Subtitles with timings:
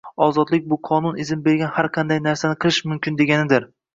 [0.27, 3.71] Ozodlik bu qonun izn bergan har qanday narsani qilish mumkin deganidir.